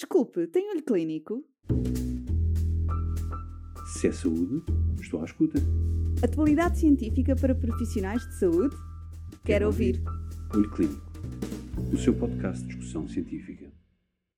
Desculpe, 0.00 0.46
tem 0.46 0.70
olho 0.70 0.82
clínico? 0.82 1.44
Se 3.84 4.08
é 4.08 4.12
saúde, 4.12 4.64
estou 4.98 5.20
à 5.20 5.26
escuta. 5.26 5.58
Atualidade 6.24 6.78
científica 6.78 7.36
para 7.36 7.54
profissionais 7.54 8.26
de 8.26 8.38
saúde? 8.38 8.74
Quero 9.44 9.66
ouvir. 9.66 10.02
Olho 10.54 10.70
Clínico, 10.70 11.04
o 11.92 11.98
seu 11.98 12.18
podcast 12.18 12.62
de 12.62 12.68
discussão 12.68 13.06
científica. 13.06 13.70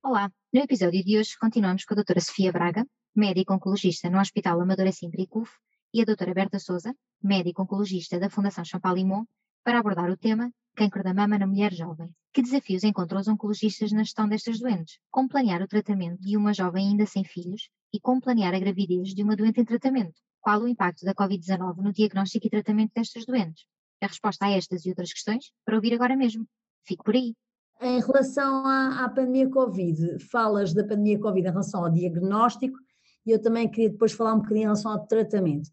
Olá, 0.03 0.33
no 0.53 0.61
episódio 0.63 1.05
de 1.05 1.17
hoje 1.17 1.39
continuamos 1.39 1.85
com 1.85 1.95
a 1.95 1.99
doutora 2.03 2.21
Sofia 2.21 2.51
Braga, 2.51 2.85
médica 3.15 3.55
oncologista 3.55 4.11
no 4.11 4.19
Hospital 4.19 4.61
Amadora 4.61 4.91
Sintra 4.91 5.23
e 5.23 5.29
CUF, 5.29 5.53
e 5.95 6.03
a 6.03 6.05
doutora 6.05 6.35
Berta 6.35 6.59
Souza, 6.59 6.93
médica 7.23 7.63
oncologista 7.63 8.19
da 8.19 8.29
Fundação 8.29 8.65
Champalimont, 8.65 9.29
para 9.63 9.79
abordar 9.79 10.11
o 10.11 10.17
tema 10.17 10.51
Câncer 10.75 11.05
da 11.05 11.15
mama 11.15 11.39
na 11.39 11.47
mulher 11.47 11.73
jovem. 11.73 12.13
Que 12.33 12.41
desafios 12.41 12.83
encontram 12.83 13.21
os 13.21 13.29
oncologistas 13.29 13.93
na 13.93 14.03
gestão 14.03 14.27
destas 14.27 14.59
doentes? 14.59 14.99
Como 15.11 15.29
planear 15.29 15.61
o 15.61 15.69
tratamento 15.69 16.19
de 16.23 16.35
uma 16.35 16.55
jovem 16.55 16.89
ainda 16.89 17.05
sem 17.05 17.23
filhos 17.25 17.69
e 17.93 18.01
como 18.01 18.23
planear 18.23 18.55
a 18.55 18.59
gravidez 18.59 19.15
de 19.15 19.23
uma 19.23 19.37
doente 19.37 19.61
em 19.61 19.65
tratamento? 19.67 20.19
Qual 20.41 20.63
o 20.63 20.69
impacto 20.69 21.05
da 21.05 21.15
Covid-19 21.15 21.77
no 21.83 21.93
diagnóstico 21.93 22.47
e 22.47 22.51
tratamento 22.51 22.93
destas 22.97 23.27
doentes? 23.27 23.65
A 24.01 24.07
resposta 24.07 24.47
a 24.47 24.51
estas 24.51 24.87
e 24.87 24.89
outras 24.89 25.13
questões 25.13 25.53
para 25.63 25.77
ouvir 25.77 25.93
agora 25.93 26.17
mesmo. 26.17 26.47
Fico 26.87 27.05
por 27.05 27.15
aí. 27.15 27.35
Em 27.83 28.01
relação 28.01 28.67
à, 28.67 29.05
à, 29.05 29.09
pandemia 29.11 29.51
Covid, 29.51 30.19
falas 30.31 30.73
da 30.73 30.85
pandemia 30.85 31.21
Covid 31.21 31.47
em 31.47 31.51
relação 31.51 31.85
ao 31.85 31.91
diagnóstico 31.91 32.79
e 33.27 33.31
eu 33.31 33.43
também 33.43 33.71
queria 33.71 33.91
depois 33.91 34.13
falar 34.13 34.33
um 34.35 34.39
bocadinho 34.39 34.61
em 34.63 34.65
relação 34.65 34.91
ao 34.91 35.07
tratamento. 35.07 35.69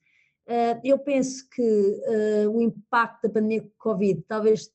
Uh, 0.45 0.81
eu 0.83 0.99
penso 0.99 1.47
que 1.49 1.61
uh, 1.61 2.49
o 2.49 2.61
impacto 2.61 3.21
da 3.23 3.29
pandemia 3.29 3.65
Covid 3.77 4.23
talvez 4.27 4.69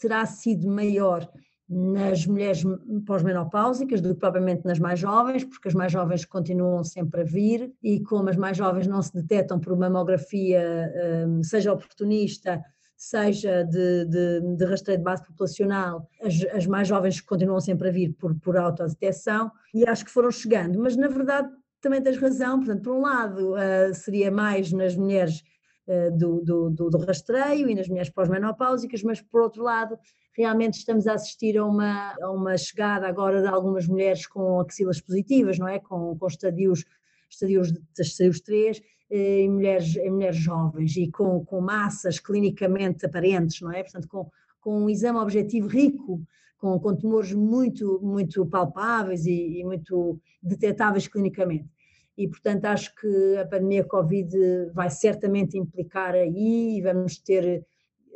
terá 0.00 0.24
sido 0.26 0.66
maior 0.68 1.28
nas 1.68 2.26
mulheres 2.26 2.64
pós-menopáusicas 3.06 4.00
do 4.00 4.12
que 4.12 4.20
propriamente 4.20 4.66
nas 4.66 4.80
mais 4.80 4.98
jovens, 4.98 5.44
porque 5.44 5.68
as 5.68 5.74
mais 5.74 5.92
jovens 5.92 6.24
continuam 6.24 6.82
sempre 6.82 7.20
a 7.20 7.24
vir 7.24 7.72
e 7.80 8.00
como 8.00 8.28
as 8.28 8.36
mais 8.36 8.56
jovens 8.56 8.88
não 8.88 9.00
se 9.00 9.14
detectam 9.14 9.60
por 9.60 9.76
mamografia, 9.76 10.92
hum, 11.28 11.44
seja 11.44 11.72
oportunista, 11.72 12.60
seja 12.96 13.62
de, 13.62 14.04
de, 14.06 14.56
de 14.56 14.64
rastreio 14.64 14.98
de 14.98 15.04
base 15.04 15.24
populacional, 15.24 16.08
as, 16.20 16.44
as, 16.52 16.66
mais 16.66 16.88
jovens 16.88 17.20
continuam 17.20 17.60
sempre 17.60 17.88
a 17.88 17.92
vir 17.92 18.14
por, 18.14 18.34
por 18.40 18.56
autodetecção 18.56 19.50
e 19.72 19.88
acho 19.88 20.04
que 20.04 20.10
foram 20.10 20.30
chegando, 20.32 20.76
mas 20.78 20.96
na 20.96 21.06
verdade 21.06 21.48
também 21.80 22.02
tens 22.02 22.18
razão, 22.18 22.58
portanto, 22.58 22.82
por 22.82 22.94
um 22.94 23.00
lado 23.00 23.54
uh, 23.54 23.94
seria 23.94 24.30
mais 24.30 24.72
nas 24.72 24.96
mulheres 24.96 25.42
eh, 25.86 26.10
do, 26.10 26.40
do, 26.42 26.70
do, 26.70 26.98
rastreio 26.98 27.68
e 27.68 27.74
nas 27.74 27.88
mulheres 27.88 28.10
pós-menopáusicas, 28.10 29.02
mas 29.02 29.20
por 29.20 29.40
outro 29.40 29.62
lado, 29.62 29.98
realmente 30.36 30.74
estamos 30.74 31.06
a 31.06 31.14
assistir 31.14 31.56
a 31.56 31.64
uma, 31.64 32.14
a 32.20 32.30
uma 32.30 32.56
chegada 32.56 33.08
agora 33.08 33.40
de 33.40 33.48
algumas 33.48 33.86
mulheres 33.86 34.26
com 34.26 34.60
axilas 34.60 35.00
positivas, 35.00 35.58
não 35.58 35.66
é? 35.66 35.78
Com, 35.78 36.16
com 36.16 36.26
estadios, 36.26 36.84
estadios, 37.28 37.72
estadios 37.98 38.40
3 38.40 38.82
eh, 39.10 39.40
em 39.40 39.50
mulheres, 39.50 39.96
em 39.96 40.10
mulheres 40.10 40.36
jovens 40.36 40.96
e 40.96 41.10
com, 41.10 41.44
com 41.44 41.60
massas 41.60 42.18
clinicamente 42.20 43.06
aparentes, 43.06 43.60
não 43.60 43.72
é? 43.72 43.82
Portanto, 43.82 44.06
com, 44.06 44.30
com 44.60 44.84
um 44.84 44.90
exame 44.90 45.18
objetivo 45.18 45.66
rico, 45.66 46.22
com, 46.58 46.78
com 46.78 46.94
tumores 46.94 47.32
muito, 47.32 47.98
muito 48.02 48.44
palpáveis 48.46 49.24
e, 49.26 49.60
e 49.60 49.64
muito 49.64 50.20
detetáveis 50.42 51.08
clinicamente 51.08 51.66
e, 52.16 52.28
portanto, 52.28 52.66
acho 52.66 52.94
que 52.94 53.36
a 53.36 53.46
pandemia 53.46 53.84
Covid 53.84 54.36
vai 54.74 54.90
certamente 54.90 55.56
implicar 55.56 56.14
aí 56.14 56.76
e 56.76 56.82
vamos 56.82 57.18
ter 57.18 57.64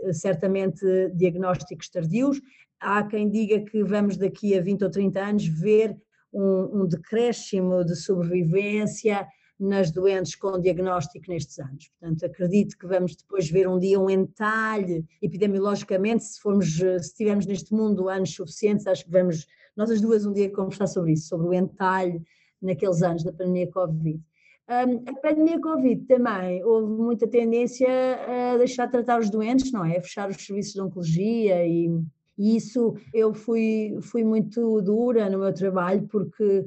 eh, 0.02 0.12
certamente 0.12 0.84
diagnósticos 1.14 1.88
tardios. 1.88 2.40
Há 2.80 3.02
quem 3.04 3.30
diga 3.30 3.60
que 3.60 3.82
vamos 3.82 4.16
daqui 4.16 4.56
a 4.56 4.60
20 4.60 4.84
ou 4.84 4.90
30 4.90 5.20
anos 5.20 5.46
ver 5.46 5.96
um, 6.32 6.82
um 6.82 6.86
decréscimo 6.86 7.84
de 7.84 7.96
sobrevivência 7.96 9.26
nas 9.58 9.90
doentes 9.90 10.34
com 10.34 10.60
diagnóstico 10.60 11.30
nestes 11.30 11.58
anos. 11.58 11.88
Portanto, 11.88 12.26
acredito 12.26 12.76
que 12.76 12.86
vamos 12.86 13.14
depois 13.14 13.48
ver 13.48 13.68
um 13.68 13.78
dia 13.78 14.00
um 14.00 14.10
entalhe 14.10 15.04
epidemiologicamente, 15.22 16.24
se 16.24 16.40
formos, 16.40 16.74
se 16.74 17.14
tivermos 17.14 17.46
neste 17.46 17.72
mundo 17.72 18.08
anos 18.08 18.34
suficientes, 18.34 18.86
acho 18.86 19.04
que 19.04 19.10
vamos, 19.10 19.46
nós 19.76 19.90
as 19.90 20.00
duas 20.00 20.26
um 20.26 20.32
dia 20.32 20.50
conversar 20.50 20.88
sobre 20.88 21.12
isso, 21.12 21.28
sobre 21.28 21.46
o 21.46 21.54
entalhe 21.54 22.20
naqueles 22.64 23.02
anos 23.02 23.22
da 23.22 23.32
pandemia 23.32 23.70
Covid. 23.70 24.20
Um, 24.66 25.10
a 25.10 25.14
pandemia 25.20 25.60
Covid 25.60 26.06
também 26.06 26.64
houve 26.64 26.90
muita 26.90 27.28
tendência 27.28 27.86
a 27.86 28.56
deixar 28.56 28.86
de 28.86 28.92
tratar 28.92 29.20
os 29.20 29.28
doentes, 29.28 29.70
não 29.70 29.84
é? 29.84 29.98
A 29.98 30.02
fechar 30.02 30.30
os 30.30 30.36
serviços 30.36 30.72
de 30.72 30.80
oncologia 30.80 31.66
e, 31.66 31.90
e 32.38 32.56
isso 32.56 32.94
eu 33.12 33.34
fui, 33.34 33.98
fui 34.00 34.24
muito 34.24 34.80
dura 34.80 35.28
no 35.28 35.38
meu 35.38 35.52
trabalho 35.52 36.08
porque 36.08 36.66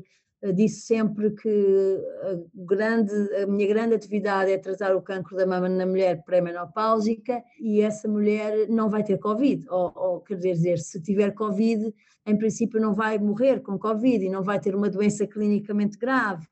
disse 0.53 0.81
sempre 0.81 1.31
que 1.31 1.98
a, 2.22 2.38
grande, 2.53 3.12
a 3.36 3.48
minha 3.48 3.68
grande 3.68 3.96
atividade 3.96 4.52
é 4.52 4.58
tratar 4.58 4.96
o 4.96 5.02
cancro 5.02 5.36
da 5.36 5.48
mama 5.48 5.68
na 5.68 5.86
mulher 5.86 6.24
pré-menopáusica 6.24 7.44
e 7.59 7.81
essa 7.81 8.08
mulher 8.08 8.68
não 8.70 8.90
vai 8.90 9.03
ter 9.03 9.18
Covid, 9.18 9.66
ou, 9.70 9.92
ou 9.96 10.22
quer 10.22 10.36
dizer, 10.36 10.78
se 10.78 11.02
tiver 11.02 11.31
Covid, 11.31 11.94
em 12.25 12.38
princípio 12.38 12.80
não 12.80 12.94
vai 12.94 13.18
morrer 13.18 13.62
com 13.62 13.80
Covid 13.80 14.25
e 14.25 14.30
não 14.30 14.44
vai 14.44 14.59
ter 14.59 14.75
uma 14.75 14.90
doença 14.90 15.25
clinicamente 15.25 15.98
grave. 15.98 16.46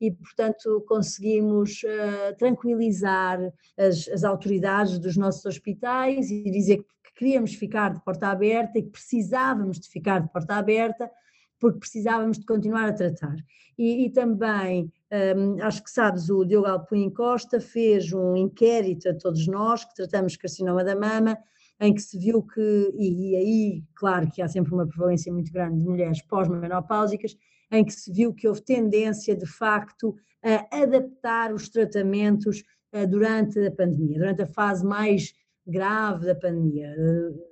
E, 0.00 0.12
portanto, 0.12 0.84
conseguimos 0.86 1.82
uh, 1.82 2.36
tranquilizar 2.38 3.40
as, 3.76 4.08
as, 4.08 4.22
autoridades 4.22 4.96
dos 4.98 5.16
nossos 5.16 5.44
hospitais 5.44 6.30
e 6.30 6.44
dizer 6.50 6.78
que 6.78 7.14
queríamos 7.16 7.54
ficar 7.54 7.92
de 7.92 8.00
porta 8.04 8.28
aberta 8.28 8.78
e 8.78 8.82
que 8.82 8.90
precisávamos 8.90 9.80
de 9.80 9.88
ficar 9.88 10.20
de 10.20 10.32
porta 10.32 10.54
aberta 10.54 11.10
porque 11.58 11.80
precisávamos 11.80 12.38
de 12.38 12.46
continuar 12.46 12.88
a 12.88 12.92
tratar. 12.92 13.36
E, 13.76 14.06
e 14.06 14.10
também, 14.10 14.92
um, 15.36 15.62
acho 15.62 15.82
que 15.82 15.90
sabes, 15.90 16.28
o 16.30 16.44
Diogo 16.44 16.66
Alpuim 16.66 17.10
Costa 17.10 17.60
fez 17.60 18.12
um 18.12 18.36
inquérito 18.36 19.08
a 19.08 19.14
todos 19.14 19.46
nós 19.46 19.84
que 19.84 19.94
tratamos 19.94 20.36
carcinoma 20.36 20.82
da 20.82 20.96
mama, 20.96 21.38
em 21.80 21.94
que 21.94 22.02
se 22.02 22.18
viu 22.18 22.42
que, 22.42 22.92
e, 22.96 23.30
e 23.30 23.36
aí, 23.36 23.84
claro 23.94 24.28
que 24.30 24.42
há 24.42 24.48
sempre 24.48 24.74
uma 24.74 24.86
prevalência 24.86 25.32
muito 25.32 25.52
grande 25.52 25.78
de 25.78 25.84
mulheres 25.84 26.20
pós-menopáusicas, 26.22 27.36
em 27.70 27.84
que 27.84 27.92
se 27.92 28.12
viu 28.12 28.34
que 28.34 28.48
houve 28.48 28.62
tendência, 28.62 29.36
de 29.36 29.46
facto, 29.46 30.16
a 30.42 30.82
adaptar 30.82 31.52
os 31.52 31.68
tratamentos 31.68 32.64
uh, 32.92 33.06
durante 33.06 33.64
a 33.64 33.70
pandemia, 33.70 34.18
durante 34.18 34.42
a 34.42 34.46
fase 34.46 34.84
mais 34.84 35.32
grave 35.66 36.26
da 36.26 36.34
pandemia, 36.34 36.94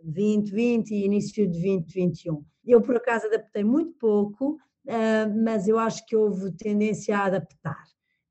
2020 0.02 0.90
e 0.90 1.04
início 1.04 1.46
de 1.46 1.60
2021. 1.60 2.44
Eu, 2.66 2.82
por 2.82 2.96
acaso, 2.96 3.26
adaptei 3.26 3.62
muito 3.62 3.92
pouco, 3.92 4.58
ah, 4.88 5.28
mas 5.28 5.68
eu 5.68 5.78
acho 5.78 6.04
que 6.06 6.16
houve 6.16 6.52
tendência 6.52 7.16
a 7.16 7.24
adaptar. 7.26 7.82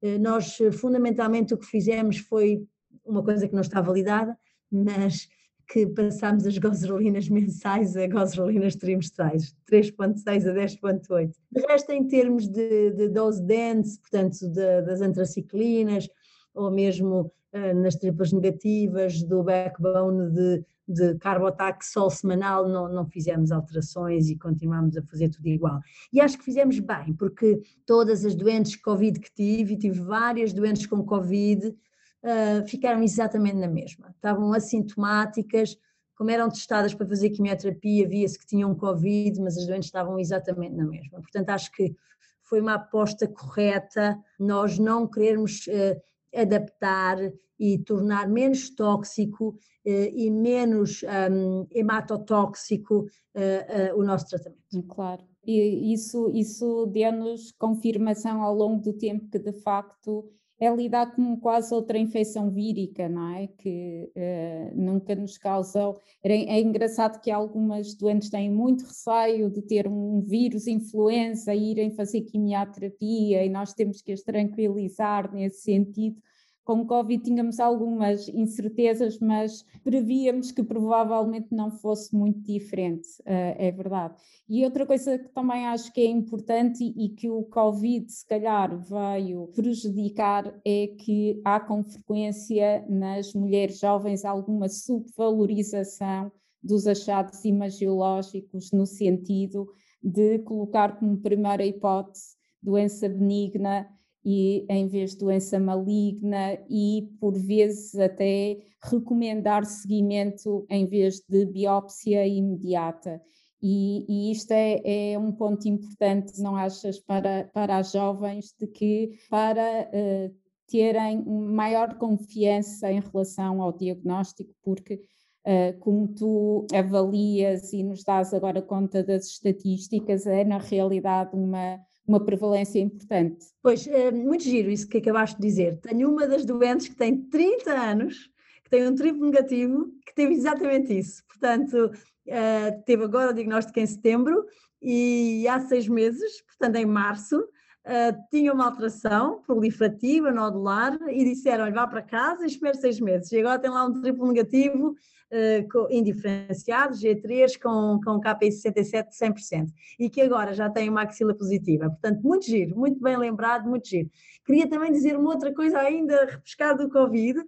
Ah, 0.03 0.17
nós, 0.19 0.57
fundamentalmente, 0.73 1.53
o 1.53 1.57
que 1.57 1.65
fizemos 1.65 2.17
foi 2.17 2.65
uma 3.05 3.23
coisa 3.23 3.47
que 3.47 3.53
não 3.53 3.61
está 3.61 3.81
validada, 3.81 4.37
mas 4.71 5.27
que 5.67 5.87
passámos 5.87 6.45
as 6.45 6.57
gozerolinas 6.59 7.29
mensais 7.29 7.95
a 7.95 8.07
gozerolinas 8.07 8.75
trimestrais, 8.75 9.55
3.6 9.71 10.49
a 10.49 10.53
10.8. 10.53 11.31
De 11.51 11.61
resto, 11.61 11.91
em 11.91 12.07
termos 12.07 12.47
de, 12.47 12.91
de 12.91 13.09
dose 13.09 13.41
dense, 13.43 13.99
portanto, 13.99 14.47
de, 14.47 14.81
das 14.81 15.01
antraciclinas, 15.01 16.07
ou 16.53 16.71
mesmo 16.71 17.31
uh, 17.53 17.73
nas 17.81 17.95
triplas 17.95 18.31
negativas 18.31 19.21
do 19.23 19.43
backbone 19.43 20.31
de, 20.31 20.65
de 20.87 21.15
carbotaxol 21.15 22.09
semanal, 22.09 22.67
não, 22.67 22.87
não 22.87 23.05
fizemos 23.05 23.51
alterações 23.51 24.29
e 24.29 24.37
continuamos 24.37 24.95
a 24.95 25.01
fazer 25.03 25.29
tudo 25.29 25.47
igual. 25.47 25.79
E 26.13 26.21
acho 26.21 26.37
que 26.37 26.43
fizemos 26.43 26.79
bem, 26.79 27.13
porque 27.13 27.59
todas 27.85 28.23
as 28.23 28.35
doentes 28.35 28.75
Covid 28.75 29.19
que 29.19 29.33
tive, 29.33 29.73
e 29.73 29.77
tive 29.77 29.99
várias 30.01 30.53
doentes 30.53 30.85
com 30.85 31.03
Covid, 31.03 31.67
uh, 31.67 32.67
ficaram 32.67 33.01
exatamente 33.01 33.57
na 33.57 33.67
mesma. 33.67 34.11
Estavam 34.11 34.53
assintomáticas, 34.53 35.75
como 36.15 36.29
eram 36.29 36.49
testadas 36.49 36.93
para 36.93 37.07
fazer 37.07 37.31
quimioterapia, 37.31 38.07
via-se 38.07 38.37
que 38.37 38.45
tinham 38.45 38.73
Covid, 38.75 39.41
mas 39.41 39.57
as 39.57 39.65
doentes 39.65 39.87
estavam 39.87 40.19
exatamente 40.19 40.75
na 40.75 40.85
mesma. 40.85 41.19
Portanto, 41.19 41.49
acho 41.49 41.71
que 41.71 41.95
foi 42.43 42.61
uma 42.61 42.75
aposta 42.75 43.27
correta 43.27 44.17
nós 44.39 44.77
não 44.77 45.07
querermos 45.07 45.65
uh, 45.67 45.99
adaptar 46.39 47.17
e 47.59 47.77
tornar 47.79 48.27
menos 48.27 48.69
tóxico 48.69 49.57
eh, 49.85 50.11
e 50.15 50.31
menos 50.31 51.03
um, 51.31 51.67
hematotóxico 51.71 53.01
uh, 53.01 53.95
uh, 53.95 53.99
o 53.99 54.03
nosso 54.03 54.27
tratamento. 54.27 54.83
Claro, 54.87 55.23
e 55.45 55.93
isso, 55.93 56.29
isso 56.33 56.87
deu-nos 56.87 57.51
confirmação 57.51 58.41
ao 58.41 58.55
longo 58.55 58.81
do 58.81 58.93
tempo 58.93 59.29
que 59.29 59.37
de 59.37 59.53
facto 59.53 60.27
é 60.59 60.73
lidar 60.73 61.13
com 61.15 61.37
quase 61.37 61.73
outra 61.73 61.97
infecção 61.97 62.49
vírica, 62.49 63.09
não 63.09 63.35
é? 63.35 63.47
Que 63.47 64.09
uh, 64.15 64.81
nunca 64.81 65.13
nos 65.13 65.37
causou. 65.37 65.99
É, 66.23 66.33
é, 66.33 66.61
engraçado 66.61 67.21
que 67.21 67.29
algumas 67.29 67.93
doentes 67.93 68.29
têm 68.29 68.49
muito 68.49 68.85
receio 68.85 69.51
de 69.51 69.61
ter 69.61 69.87
um 69.87 70.21
vírus 70.21 70.65
influenza, 70.65 71.53
irem 71.53 71.91
fazer 71.91 72.21
quimioterapia 72.21 73.45
e 73.45 73.49
nós 73.49 73.73
temos 73.73 74.01
que 74.01 74.13
as 74.13 74.21
tranquilizar 74.21 75.31
nesse 75.33 75.61
sentido, 75.61 76.21
com 76.65 76.85
Covid 76.85 77.23
tínhamos 77.23 77.59
algumas 77.59 78.27
incertezas, 78.27 79.19
mas 79.19 79.63
prevíamos 79.83 80.51
que 80.51 80.63
provavelmente 80.63 81.49
não 81.51 81.69
fosse 81.69 82.13
muito 82.15 82.41
diferente, 82.41 83.07
uh, 83.21 83.55
é 83.57 83.71
verdade. 83.71 84.15
E 84.49 84.65
outra 84.65 84.83
coisa 84.83 85.19
que 85.19 85.29
também 85.29 85.67
acho 85.67 85.93
que 85.93 86.01
é 86.01 86.07
importante 86.07 86.83
e 86.83 87.09
que 87.09 87.29
o 87.29 87.43
Covid 87.43 88.11
se 88.11 88.25
calhar 88.27 88.75
veio 88.79 89.47
prejudicar 89.55 90.59
é 90.65 90.87
que 90.87 91.39
há 91.45 91.59
com 91.59 91.83
frequência 91.83 92.83
nas 92.89 93.33
mulheres 93.33 93.79
jovens 93.79 94.25
alguma 94.25 94.67
subvalorização 94.67 96.31
dos 96.63 96.87
achados 96.87 97.45
imagiológicos 97.45 98.71
no 98.71 98.87
sentido 98.87 99.67
de 100.01 100.39
colocar 100.39 100.99
como 100.99 101.17
primeira 101.17 101.63
hipótese 101.63 102.35
doença 102.61 103.07
benigna 103.07 103.87
e 104.25 104.65
em 104.67 104.87
vez 104.87 105.11
de 105.11 105.19
doença 105.19 105.59
maligna 105.59 106.57
e 106.67 107.07
por 107.19 107.37
vezes 107.37 107.93
até 107.93 108.57
recomendar 108.81 109.63
seguimento 109.65 110.65
em 110.67 110.87
vez 110.87 111.21
de 111.29 111.45
biópsia 111.45 112.25
imediata. 112.25 113.21
E, 113.61 114.05
e 114.09 114.31
isto 114.31 114.51
é, 114.51 115.13
é, 115.13 115.19
um 115.19 115.31
ponto 115.31 115.67
importante, 115.67 116.41
não 116.41 116.55
achas, 116.55 116.99
para, 116.99 117.49
para 117.53 117.77
as 117.77 117.91
jovens, 117.91 118.53
de 118.59 118.67
que 118.67 119.11
para 119.29 119.89
uh, 119.89 120.35
terem 120.67 121.23
maior 121.25 121.95
confiança 121.97 122.91
em 122.91 122.99
relação 122.99 123.61
ao 123.61 123.71
diagnóstico, 123.71 124.53
porque 124.63 125.01
uh, 125.47 125.79
como 125.79 126.07
tu 126.07 126.67
avalias 126.73 127.73
e 127.73 127.83
nos 127.83 128.03
dás 128.03 128.33
agora 128.33 128.61
conta 128.61 129.03
das 129.03 129.27
estatísticas, 129.27 130.27
é 130.27 130.43
na 130.43 130.57
realidade 130.57 131.35
uma 131.35 131.79
uma 132.07 132.23
prevalência 132.23 132.79
importante. 132.79 133.47
Pois, 133.61 133.87
é 133.87 134.11
muito 134.11 134.43
giro 134.43 134.69
isso 134.69 134.87
que 134.87 134.97
acabaste 134.97 135.39
de 135.39 135.47
dizer. 135.47 135.79
Tenho 135.81 136.09
uma 136.09 136.27
das 136.27 136.45
doentes 136.45 136.87
que 136.87 136.95
tem 136.95 137.17
30 137.29 137.71
anos, 137.71 138.29
que 138.63 138.69
tem 138.69 138.87
um 138.87 138.95
triplo 138.95 139.25
negativo, 139.25 139.91
que 140.05 140.13
teve 140.13 140.33
exatamente 140.33 140.97
isso. 140.97 141.23
Portanto, 141.27 141.91
uh, 142.27 142.83
teve 142.85 143.03
agora 143.03 143.31
o 143.31 143.33
diagnóstico 143.33 143.79
em 143.79 143.85
setembro 143.85 144.45
e 144.81 145.47
há 145.47 145.59
seis 145.59 145.87
meses, 145.87 146.41
portanto 146.43 146.75
em 146.75 146.85
março, 146.85 147.39
uh, 147.39 148.29
tinha 148.29 148.53
uma 148.53 148.65
alteração 148.65 149.41
proliferativa, 149.41 150.31
nodular, 150.31 150.97
e 151.09 151.23
disseram-lhe 151.23 151.73
vá 151.73 151.87
para 151.87 152.03
casa 152.03 152.43
e 152.43 152.47
espere 152.47 152.77
seis 152.77 152.99
meses. 152.99 153.31
E 153.31 153.39
agora 153.39 153.59
tem 153.59 153.71
lá 153.71 153.85
um 153.85 154.01
triplo 154.01 154.27
negativo 154.27 154.95
uh, 155.31 155.87
indiferenciado, 155.91 156.95
G3, 156.95 157.59
com, 157.61 157.99
com 158.03 158.19
KPI 158.19 158.51
67 158.51 159.09
de 159.09 159.15
100%, 159.15 159.67
e 159.99 160.09
que 160.09 160.21
agora 160.21 160.53
já 160.53 160.69
tem 160.69 160.89
uma 160.89 161.03
axila 161.03 161.33
positiva. 161.33 161.89
Portanto, 161.89 162.21
muito 162.21 162.45
giro, 162.45 162.77
muito 162.77 162.99
bem 163.01 163.17
lembrado, 163.17 163.67
muito 163.69 163.87
giro. 163.87 164.09
Queria 164.45 164.67
também 164.67 164.91
dizer 164.91 165.17
uma 165.17 165.31
outra 165.31 165.53
coisa 165.53 165.79
ainda 165.79 166.25
repescar 166.25 166.77
do 166.77 166.89
Covid, 166.89 167.39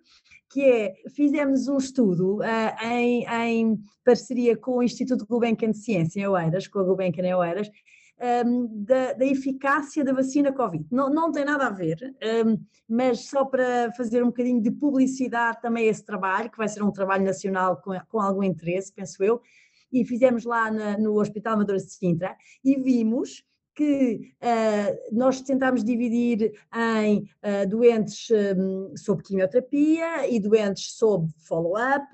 que 0.49 0.63
é, 0.63 0.93
fizemos 1.13 1.67
um 1.67 1.77
estudo 1.77 2.37
uh, 2.37 2.85
em, 2.85 3.25
em, 3.25 3.79
parceria 4.03 4.55
com 4.55 4.77
o 4.77 4.83
Instituto 4.83 5.25
Gulbenkian 5.25 5.71
de 5.71 5.77
Ciência 5.77 6.21
em 6.21 6.27
Oeiras, 6.27 6.67
com 6.67 6.79
a 6.79 6.83
Gulbenkian 6.83 7.25
em 7.25 7.35
Oeiras, 7.35 7.69
um, 8.45 8.67
da, 8.83 9.13
da, 9.13 9.25
eficácia 9.25 10.03
da 10.03 10.13
vacina 10.13 10.51
Covid. 10.51 10.85
Não, 10.91 11.09
não 11.09 11.31
tem 11.31 11.45
nada 11.45 11.67
a 11.67 11.69
ver, 11.69 12.15
um, 12.45 12.57
mas 12.87 13.29
só 13.29 13.45
para 13.45 13.91
fazer 13.93 14.23
um 14.23 14.27
bocadinho 14.27 14.61
de 14.61 14.71
publicidade 14.71 15.61
também 15.61 15.87
esse 15.87 16.03
trabalho, 16.03 16.49
que 16.49 16.57
vai 16.57 16.67
ser 16.67 16.83
um 16.83 16.91
trabalho 16.91 17.23
nacional 17.23 17.77
com, 17.77 17.91
com 18.07 18.19
algum 18.19 18.43
interesse, 18.43 18.91
penso 18.93 19.23
eu, 19.23 19.41
e 19.91 20.03
fizemos 20.05 20.43
lá 20.43 20.69
na, 20.71 20.97
no 20.97 21.19
Hospital 21.19 21.53
Amadora 21.53 21.79
de 21.79 21.91
Sintra 21.91 22.35
e 22.63 22.75
vimos 22.75 23.45
que 23.77 24.33
uh, 24.41 25.15
nós 25.15 25.39
tentámos 25.39 25.83
dividir 25.83 26.51
em 26.75 27.19
uh, 27.19 27.69
doentes 27.69 28.27
um, 28.57 28.91
sob 28.97 29.21
quimioterapia 29.21 30.27
e 30.27 30.39
doentes 30.39 30.97
sob 30.97 31.29
follow-up 31.37 32.07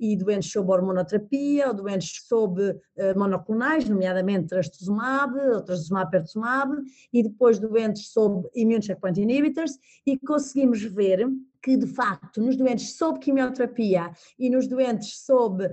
e 0.00 0.16
doentes 0.16 0.50
sob 0.50 0.72
hormonoterapia 0.72 1.68
ou 1.68 1.74
doentes 1.74 2.26
sob 2.26 2.62
uh, 2.62 3.18
monoclonais, 3.18 3.86
nomeadamente 3.86 4.48
trastuzumab 4.48 5.38
ou 5.38 5.60
trastuzumab 5.62 6.10
pertuzumab 6.10 6.72
e 7.12 7.22
depois 7.22 7.58
doentes 7.58 8.08
sob 8.08 8.48
immune 8.54 8.82
checkpoint 8.82 9.20
inhibitors. 9.20 9.72
E 10.06 10.18
conseguimos 10.18 10.82
ver 10.82 11.28
que, 11.62 11.76
de 11.76 11.86
facto, 11.86 12.40
nos 12.40 12.56
doentes 12.56 12.96
sob 12.96 13.18
quimioterapia 13.18 14.10
e 14.38 14.48
nos 14.48 14.66
doentes 14.66 15.18
sob 15.26 15.66
uh, 15.66 15.70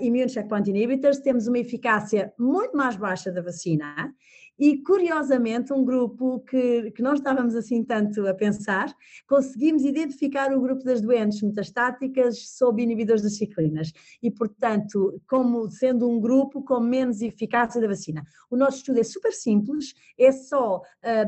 immune 0.00 0.28
checkpoint 0.28 0.70
inhibitors, 0.70 1.18
temos 1.18 1.48
uma 1.48 1.58
eficácia 1.58 2.32
muito 2.38 2.76
mais 2.76 2.94
baixa 2.94 3.32
da 3.32 3.42
vacina 3.42 4.14
e 4.58 4.78
curiosamente 4.82 5.72
um 5.72 5.84
grupo 5.84 6.40
que, 6.40 6.90
que 6.92 7.02
não 7.02 7.14
estávamos 7.14 7.54
assim 7.54 7.82
tanto 7.82 8.26
a 8.26 8.34
pensar, 8.34 8.94
conseguimos 9.26 9.84
identificar 9.84 10.52
o 10.52 10.60
grupo 10.60 10.84
das 10.84 11.00
doentes 11.00 11.42
metastáticas 11.42 12.48
sob 12.50 12.82
inibidores 12.82 13.22
das 13.22 13.36
ciclinas 13.36 13.92
e 14.22 14.30
portanto 14.30 15.20
como 15.28 15.70
sendo 15.70 16.08
um 16.08 16.20
grupo 16.20 16.62
com 16.62 16.80
menos 16.80 17.20
eficácia 17.20 17.80
da 17.80 17.88
vacina. 17.88 18.24
O 18.50 18.56
nosso 18.56 18.78
estudo 18.78 19.00
é 19.00 19.04
super 19.04 19.32
simples, 19.32 19.94
é 20.18 20.30
só 20.30 20.80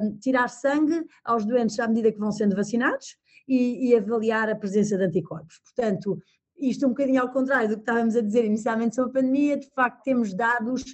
um, 0.03 0.17
tirar 0.19 0.49
sangue 0.49 1.05
aos 1.25 1.45
doentes 1.45 1.79
à 1.81 1.89
medida 1.89 2.13
que 2.13 2.19
vão 2.19 2.31
sendo 2.31 2.55
vacinados 2.55 3.17
e, 3.49 3.89
e 3.89 3.97
avaliar 3.97 4.49
a 4.49 4.57
presença 4.57 4.97
de 4.97 5.05
anticorpos. 5.05 5.59
Portanto, 5.61 6.19
isto 6.59 6.87
um 6.87 6.91
bocadinho 6.91 7.21
ao 7.21 7.31
contrário 7.31 7.69
do 7.69 7.75
que 7.75 7.83
estávamos 7.83 8.17
a 8.17 8.21
dizer 8.21 8.45
inicialmente 8.45 8.95
sobre 8.95 9.11
a 9.11 9.23
pandemia, 9.23 9.59
de 9.59 9.69
facto 9.75 10.03
temos 10.03 10.35
dados 10.35 10.85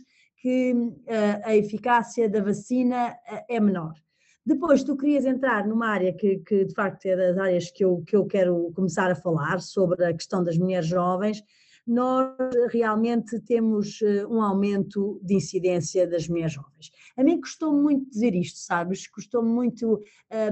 que 0.42 0.72
uh, 0.72 1.40
a 1.44 1.54
eficácia 1.54 2.28
da 2.28 2.42
vacina 2.42 3.12
uh, 3.12 3.44
é 3.48 3.60
menor. 3.60 3.94
Depois, 4.44 4.82
tu 4.82 4.96
querias 4.96 5.24
entrar 5.24 5.68
numa 5.68 5.86
área 5.86 6.12
que, 6.12 6.38
que, 6.38 6.64
de 6.64 6.74
facto 6.74 7.06
é 7.06 7.16
das 7.16 7.38
áreas 7.38 7.70
que 7.70 7.84
eu, 7.84 8.02
que 8.04 8.16
eu 8.16 8.26
quero 8.26 8.72
começar 8.74 9.08
a 9.08 9.14
falar, 9.14 9.60
sobre 9.60 10.04
a 10.04 10.12
questão 10.12 10.42
das 10.42 10.58
mulheres 10.58 10.88
jovens, 10.88 11.40
nós 11.86 12.34
realmente 12.72 13.38
temos 13.40 14.02
eh, 14.02 14.26
um 14.26 14.42
aumento 14.42 15.20
de 15.22 15.34
incidência 15.34 16.08
das 16.08 16.28
mulheres 16.28 16.54
jovens. 16.54 16.90
A 17.16 17.22
mim 17.22 17.40
custou 17.40 17.72
muito 17.72 18.10
dizer 18.10 18.34
isto, 18.34 18.58
sabes? 18.58 19.06
Custou 19.06 19.42
muito 19.42 20.00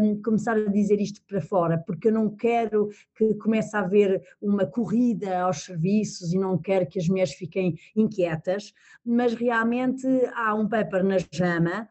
um, 0.01 0.23
começar 0.23 0.57
a 0.57 0.65
dizer 0.67 1.01
isto 1.01 1.23
para 1.27 1.41
fora, 1.41 1.79
porque 1.79 2.09
eu 2.09 2.13
não 2.13 2.35
quero 2.35 2.89
que 3.17 3.35
comece 3.35 3.77
a 3.77 3.81
haver 3.81 4.23
uma 4.41 4.67
corrida 4.67 5.41
aos 5.41 5.65
serviços 5.65 6.33
e 6.33 6.39
não 6.39 6.59
quero 6.59 6.87
que 6.87 6.99
as 6.99 7.09
mulheres 7.09 7.33
fiquem 7.33 7.77
inquietas, 7.97 8.73
mas 9.05 9.35
realmente 9.35 10.07
há 10.35 10.55
um 10.55 10.69
paper 10.69 11.05
na 11.05 11.17
JAMA 11.33 11.89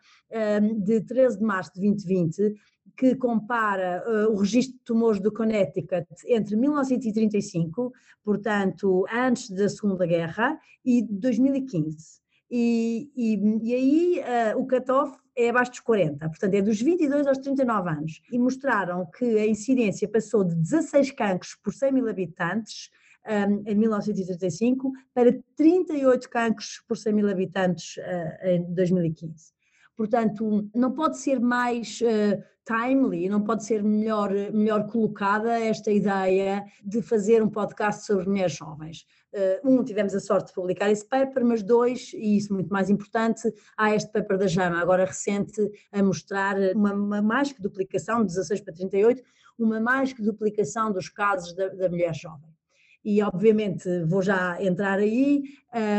um, 0.61 0.79
de 0.79 1.01
13 1.01 1.39
de 1.39 1.43
março 1.43 1.73
de 1.73 1.81
2020 1.81 2.55
que 2.99 3.15
compara 3.15 4.03
uh, 4.05 4.33
o 4.33 4.39
registro 4.39 4.77
de 4.77 4.83
tumores 4.83 5.21
do 5.21 5.31
Connecticut 5.31 6.05
entre 6.27 6.57
1935, 6.57 7.93
portanto, 8.25 9.05
antes 9.09 9.49
da 9.49 9.69
Segunda 9.69 10.05
Guerra, 10.05 10.59
e 10.83 11.01
2015. 11.01 12.19
E, 12.51 13.11
e, 13.15 13.59
e 13.63 13.73
aí 13.75 14.53
uh, 14.55 14.59
o 14.59 14.67
cutoff 14.67 15.17
é 15.35 15.49
abaixo 15.49 15.71
dos 15.71 15.79
40, 15.81 16.27
portanto 16.27 16.53
é 16.53 16.61
dos 16.61 16.81
22 16.81 17.27
aos 17.27 17.37
39 17.37 17.89
anos. 17.89 18.21
E 18.31 18.39
mostraram 18.39 19.05
que 19.05 19.37
a 19.37 19.47
incidência 19.47 20.07
passou 20.07 20.43
de 20.43 20.55
16 20.55 21.11
cancros 21.11 21.55
por 21.55 21.73
100 21.73 21.91
mil 21.91 22.09
habitantes 22.09 22.89
um, 23.25 23.63
em 23.69 23.75
1935 23.75 24.91
para 25.13 25.37
38 25.55 26.29
cancros 26.29 26.83
por 26.87 26.97
100 26.97 27.13
mil 27.13 27.29
habitantes 27.29 27.97
uh, 27.97 28.47
em 28.47 28.73
2015. 28.73 29.53
Portanto, 29.95 30.69
não 30.73 30.93
pode 30.93 31.17
ser 31.17 31.39
mais 31.39 31.99
uh, 32.01 32.41
timely, 32.65 33.27
não 33.27 33.43
pode 33.43 33.65
ser 33.65 33.83
melhor, 33.83 34.31
melhor 34.53 34.87
colocada 34.87 35.59
esta 35.59 35.91
ideia 35.91 36.63
de 36.83 37.01
fazer 37.01 37.43
um 37.43 37.49
podcast 37.49 38.05
sobre 38.05 38.27
mulheres 38.27 38.53
jovens. 38.53 39.05
Uh, 39.31 39.69
um, 39.69 39.83
tivemos 39.83 40.15
a 40.15 40.19
sorte 40.19 40.47
de 40.47 40.53
publicar 40.53 40.89
esse 40.89 41.05
paper, 41.07 41.45
mas 41.45 41.61
dois, 41.61 42.11
e 42.13 42.37
isso 42.37 42.53
muito 42.53 42.69
mais 42.69 42.89
importante, 42.89 43.53
há 43.77 43.93
este 43.93 44.11
paper 44.11 44.37
da 44.37 44.47
JAMA, 44.47 44.79
agora 44.79 45.05
recente, 45.05 45.61
a 45.91 46.01
mostrar 46.01 46.55
uma, 46.75 46.93
uma 46.93 47.21
mais 47.21 47.51
que 47.51 47.61
duplicação, 47.61 48.21
de 48.21 48.27
16 48.27 48.61
para 48.61 48.73
38, 48.73 49.21
uma 49.57 49.79
mais 49.79 50.13
que 50.13 50.21
duplicação 50.23 50.91
dos 50.91 51.09
casos 51.09 51.53
da, 51.53 51.67
da 51.67 51.89
mulher 51.89 52.15
jovem. 52.15 52.49
E 53.03 53.21
obviamente 53.21 53.87
vou 54.05 54.21
já 54.21 54.61
entrar 54.61 54.99
aí. 54.99 55.43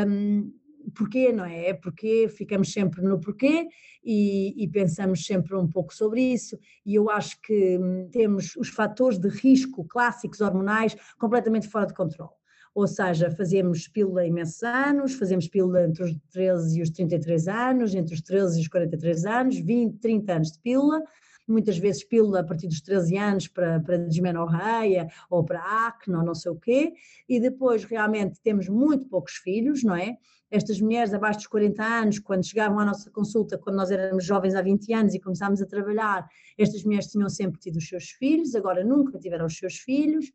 Um, 0.07 0.53
porquê, 0.95 1.33
não 1.33 1.45
é? 1.45 1.69
É 1.69 1.75
porque 1.75 2.29
ficamos 2.29 2.73
sempre 2.73 3.03
no 3.03 3.21
porquê 3.21 3.69
e, 4.05 4.55
e, 4.63 4.69
pensamos 4.69 5.25
sempre 5.25 5.55
um 5.55 5.69
pouco 5.69 5.95
sobre 5.95 6.21
isso, 6.21 6.59
e 6.85 6.95
eu 6.95 7.11
acho 7.11 7.41
que 7.41 7.79
hum, 7.79 8.09
temos 8.11 8.57
os 8.57 8.69
fatores 8.69 9.19
de 9.19 9.29
risco 9.29 9.85
clássicos 9.85 10.41
hormonais 10.41 10.97
completamente 11.19 11.69
fora 11.69 11.87
de 11.87 11.95
controle. 11.95 12.40
Ou 12.75 12.87
seja, 12.87 13.31
fazemos 13.31 13.89
pílula 13.89 14.25
imensos 14.25 14.63
anos, 14.63 15.15
fazemos 15.15 15.49
pílula 15.49 15.85
entre 15.85 16.05
os 16.05 16.15
13 16.31 16.79
e 16.79 16.83
os 16.83 16.91
33 16.91 17.49
anos, 17.49 17.95
entre 17.95 18.15
os 18.15 18.21
13 18.21 18.59
e 18.59 18.63
os 18.63 18.69
43 18.69 19.25
anos, 19.27 19.59
20, 19.59 19.99
30 19.99 20.33
anos 20.33 20.53
de 20.53 20.59
pílula, 20.61 21.03
muitas 21.51 21.79
vezes 21.79 22.05
pílula 22.05 22.41
a 22.41 22.45
partir 22.45 22.69
dos 22.69 22.81
13 22.81 23.17
anos 23.17 23.49
para, 23.49 23.81
para 23.81 23.99
desmenorreia 23.99 25.09
ou 25.29 25.45
para 25.45 25.61
acne 25.89 26.15
ou 26.15 26.25
não 26.25 26.35
sei 26.35 26.53
o 26.53 26.57
quê, 26.57 26.95
e 27.29 27.41
depois 27.41 27.85
realmente 27.85 28.41
temos 28.41 28.69
muito 28.69 29.09
poucos 29.09 29.35
filhos, 29.35 29.83
não 29.83 29.97
é? 29.97 30.17
Estas 30.51 30.81
mulheres 30.81 31.15
abaixo 31.15 31.39
dos 31.39 31.47
40 31.47 31.83
anos, 31.83 32.19
quando 32.19 32.45
chegavam 32.45 32.81
à 32.81 32.85
nossa 32.85 33.11
consulta, 33.11 33.57
quando 33.57 33.77
nós 33.77 33.91
éramos 33.91 34.25
jovens 34.25 34.55
há 34.55 34.63
20 34.63 34.93
anos 34.93 35.15
e 35.15 35.21
começámos 35.21 35.63
a 35.63 35.67
trabalhar, 35.67 36.27
estas 36.59 36.83
mulheres 36.83 37.07
tinham 37.07 37.29
sempre 37.29 37.61
tido 37.61 37.77
os 37.77 37.89
seus 37.89 38.11
filhos, 38.11 38.55
agora 38.55 38.85
nunca 38.85 39.19
tiveram 39.19 39.47
os 39.47 39.57
seus 39.57 39.77
filhos, 39.77 40.33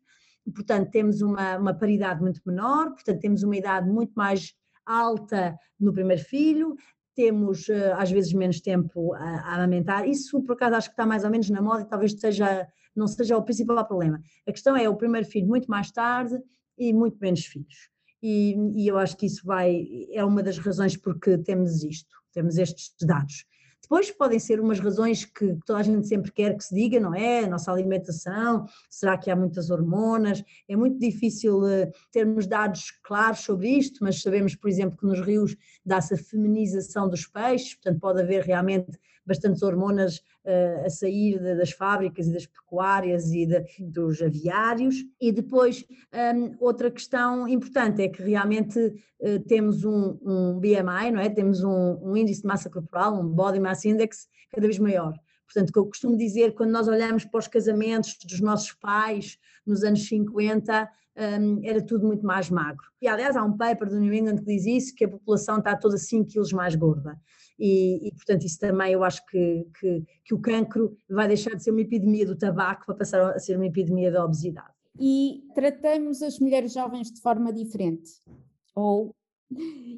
portanto 0.54 0.90
temos 0.90 1.20
uma, 1.20 1.56
uma 1.56 1.74
paridade 1.74 2.20
muito 2.20 2.40
menor, 2.46 2.92
portanto 2.92 3.20
temos 3.20 3.42
uma 3.42 3.56
idade 3.56 3.88
muito 3.88 4.12
mais 4.14 4.54
alta 4.84 5.58
no 5.78 5.92
primeiro 5.92 6.22
filho, 6.22 6.76
temos 7.14 7.68
eh, 7.68 7.92
às 7.92 8.10
vezes 8.10 8.32
menos 8.32 8.60
tempo 8.60 9.14
a, 9.14 9.18
a 9.18 9.54
amamentar. 9.54 10.06
Isso, 10.06 10.40
por 10.42 10.52
acaso, 10.52 10.76
acho 10.76 10.88
que 10.88 10.92
está 10.92 11.06
mais 11.06 11.24
ou 11.24 11.30
menos 11.30 11.48
na 11.50 11.62
moda 11.62 11.82
e 11.82 11.88
talvez 11.88 12.12
seja, 12.12 12.68
não 12.94 13.08
seja 13.08 13.36
o 13.36 13.42
principal 13.42 13.84
problema. 13.86 14.20
A 14.46 14.52
questão 14.52 14.76
é 14.76 14.88
o 14.88 14.96
primeiro 14.96 15.26
filho 15.26 15.48
muito 15.48 15.68
mais 15.68 15.90
tarde 15.90 16.38
e 16.78 16.92
muito 16.92 17.18
menos 17.18 17.44
filhos. 17.46 17.88
E, 18.22 18.54
e 18.74 18.86
eu 18.86 18.98
acho 18.98 19.16
que 19.16 19.26
isso 19.26 19.44
vai, 19.44 19.86
é 20.12 20.24
uma 20.24 20.42
das 20.42 20.58
razões 20.58 20.96
porque 20.96 21.38
temos 21.38 21.82
isto, 21.82 22.14
temos 22.32 22.58
estes 22.58 22.94
dados. 23.00 23.46
Depois 23.86 24.10
podem 24.10 24.40
ser 24.40 24.58
umas 24.58 24.80
razões 24.80 25.24
que 25.24 25.56
toda 25.64 25.78
a 25.78 25.82
gente 25.82 26.08
sempre 26.08 26.32
quer 26.32 26.56
que 26.56 26.64
se 26.64 26.74
diga, 26.74 26.98
não 26.98 27.14
é? 27.14 27.44
A 27.44 27.48
nossa 27.48 27.70
alimentação, 27.70 28.66
será 28.90 29.16
que 29.16 29.30
há 29.30 29.36
muitas 29.36 29.70
hormonas? 29.70 30.42
É 30.68 30.74
muito 30.74 30.98
difícil 30.98 31.60
uh, 31.60 31.88
termos 32.10 32.48
dados 32.48 32.90
claros 33.04 33.40
sobre 33.40 33.68
isto, 33.68 34.02
mas 34.02 34.20
sabemos, 34.20 34.56
por 34.56 34.68
exemplo, 34.68 34.98
que 34.98 35.06
nos 35.06 35.20
rios 35.20 35.56
dá-se 35.84 36.14
a 36.14 36.18
feminização 36.18 37.08
dos 37.08 37.28
peixes, 37.28 37.74
portanto 37.74 38.00
pode 38.00 38.22
haver 38.22 38.42
realmente 38.42 38.98
bastantes 39.26 39.62
hormonas 39.62 40.18
uh, 40.44 40.86
a 40.86 40.90
sair 40.90 41.38
de, 41.38 41.56
das 41.56 41.72
fábricas 41.72 42.28
e 42.28 42.32
das 42.32 42.46
pecuárias 42.46 43.32
e 43.32 43.46
de, 43.46 43.64
dos 43.80 44.22
aviários. 44.22 44.96
E 45.20 45.32
depois, 45.32 45.84
um, 46.34 46.56
outra 46.60 46.90
questão 46.90 47.48
importante 47.48 48.02
é 48.02 48.08
que 48.08 48.22
realmente 48.22 48.78
uh, 48.78 49.40
temos 49.46 49.84
um, 49.84 50.18
um, 50.22 50.60
BMI, 50.60 51.10
não 51.12 51.20
é? 51.20 51.28
Temos 51.28 51.62
um, 51.62 51.98
um 52.02 52.16
índice 52.16 52.42
de 52.42 52.46
massa 52.46 52.70
corporal, 52.70 53.14
um 53.14 53.26
Body 53.26 53.58
Mass 53.58 53.84
Index 53.84 54.28
cada 54.50 54.66
vez 54.66 54.78
maior. 54.78 55.14
Portanto, 55.44 55.72
que 55.72 55.78
eu 55.78 55.86
costumo 55.86 56.16
dizer, 56.16 56.54
quando 56.54 56.70
nós 56.70 56.88
olhamos 56.88 57.24
para 57.24 57.38
os 57.38 57.48
casamentos 57.48 58.16
dos 58.24 58.40
nossos 58.40 58.72
pais 58.72 59.38
nos 59.64 59.82
anos 59.84 60.06
50, 60.08 60.88
um, 61.40 61.60
era 61.64 61.80
tudo 61.80 62.06
muito 62.06 62.26
mais 62.26 62.50
magro. 62.50 62.84
E 63.00 63.08
aliás, 63.08 63.36
há 63.36 63.44
um 63.44 63.56
paper 63.56 63.88
do 63.88 63.98
New 63.98 64.12
England 64.12 64.38
que 64.38 64.44
diz 64.44 64.66
isso, 64.66 64.94
que 64.94 65.04
a 65.04 65.08
população 65.08 65.58
está 65.58 65.76
toda 65.76 65.96
5 65.96 66.30
quilos 66.30 66.52
mais 66.52 66.74
gorda 66.74 67.18
e, 67.58 68.08
e, 68.08 68.10
portanto 68.12 68.44
isso 68.44 68.58
também 68.58 68.92
eu 68.92 69.02
acho 69.02 69.24
que, 69.26 69.66
que, 69.80 70.04
que 70.24 70.34
o 70.34 70.38
cancro 70.38 70.96
vai 71.08 71.26
deixar 71.26 71.54
de 71.54 71.62
ser 71.62 71.70
uma 71.70 71.80
epidemia 71.80 72.26
do 72.26 72.36
tabaco 72.36 72.86
para 72.86 72.94
passar 72.94 73.34
a 73.34 73.38
ser 73.38 73.56
uma 73.56 73.66
epidemia 73.66 74.10
da 74.10 74.24
obesidade. 74.24 74.74
E 74.98 75.42
tratamos 75.54 76.22
as 76.22 76.38
mulheres 76.38 76.72
jovens 76.72 77.10
de 77.10 77.20
forma 77.20 77.52
diferente? 77.52 78.10
Ou 78.74 79.14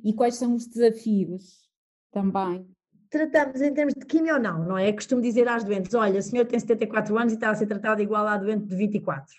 e 0.04 0.12
quais 0.12 0.36
são 0.36 0.54
os 0.54 0.66
desafios 0.66 1.68
também? 2.12 2.66
Tratamos 3.10 3.62
em 3.62 3.72
termos 3.72 3.94
de 3.94 4.04
quimio 4.04 4.34
ou 4.34 4.40
não, 4.40 4.64
não 4.64 4.78
é? 4.78 4.92
Costumo 4.92 5.22
dizer 5.22 5.48
às 5.48 5.64
doentes: 5.64 5.94
olha, 5.94 6.18
o 6.18 6.22
senhor 6.22 6.46
tem 6.46 6.58
74 6.58 7.16
anos 7.16 7.32
e 7.32 7.36
está 7.36 7.50
a 7.50 7.54
ser 7.54 7.66
tratado 7.66 8.02
igual 8.02 8.26
à 8.26 8.36
doente 8.36 8.66
de 8.66 8.76
24. 8.76 9.34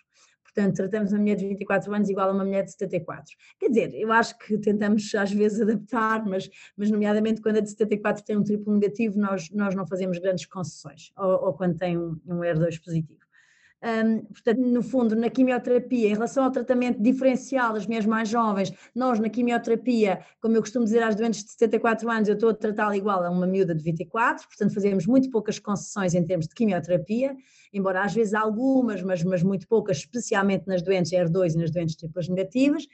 Portanto, 0.60 0.76
tratamos 0.76 1.14
uma 1.14 1.20
mulher 1.20 1.38
de 1.38 1.48
24 1.48 1.94
anos 1.94 2.10
igual 2.10 2.30
a 2.30 2.34
uma 2.34 2.44
mulher 2.44 2.66
de 2.66 2.72
74. 2.72 3.34
Quer 3.58 3.70
dizer, 3.70 3.94
eu 3.94 4.12
acho 4.12 4.38
que 4.38 4.58
tentamos 4.58 5.16
às 5.16 5.32
vezes 5.32 5.62
adaptar, 5.62 6.26
mas, 6.26 6.50
mas 6.76 6.92
nomeadamente 6.92 7.40
quando 7.40 7.58
a 7.58 7.62
de 7.62 7.70
74 7.70 8.26
tem 8.26 8.36
um 8.36 8.44
triplo 8.44 8.74
negativo, 8.74 9.18
nós, 9.18 9.50
nós 9.52 9.74
não 9.74 9.88
fazemos 9.88 10.20
grandes 10.20 10.46
concessões, 10.46 11.14
ou, 11.18 11.46
ou 11.46 11.54
quando 11.54 11.78
tem 11.78 11.98
um, 11.98 12.20
um 12.26 12.40
R2 12.40 12.84
positivo. 12.84 13.29
Um, 13.82 14.26
portanto, 14.26 14.60
no 14.60 14.84
fundo, 14.84 15.16
na 15.16 15.30
quimioterapia, 15.30 16.10
em 16.10 16.14
relação 16.14 16.44
ao 16.44 16.52
tratamento 16.52 17.02
diferencial 17.02 17.74
das 17.74 17.86
mulheres 17.86 18.06
mais 18.06 18.28
jovens, 18.28 18.74
nós 18.94 19.20
na 19.20 19.30
quimioterapia, 19.30 20.20
como 20.42 20.56
eu 20.56 20.62
costumo 20.62 20.84
dizer 20.84 21.02
às 21.02 21.16
doentes 21.16 21.46
de 21.46 21.52
74 21.52 22.10
anos, 22.10 22.28
eu 22.28 22.34
estou 22.34 22.50
a 22.50 22.54
tratá-la 22.54 22.98
igual 22.98 23.24
a 23.24 23.30
uma 23.30 23.48
miúda 23.48 23.74
de 23.74 23.82
24, 23.82 24.48
portanto 24.48 24.74
fazemos 24.74 25.06
muito 25.06 25.30
poucas 25.30 25.60
concessões 25.60 26.14
em 26.14 26.26
termos 26.26 26.48
de 26.48 26.56
quimioterapia, 26.56 27.38
embora 27.72 28.04
às 28.04 28.14
vezes 28.14 28.34
algumas, 28.34 29.02
mas, 29.02 29.24
mas 29.24 29.44
muito 29.44 29.66
poucas, 29.66 29.98
especialmente 29.98 30.68
nas 30.68 30.82
doentes 30.82 31.14
R2 31.14 31.54
e 31.54 31.58
nas 31.58 31.72
doentes 31.72 31.96
triplas 31.96 32.28
negativas, 32.28 32.86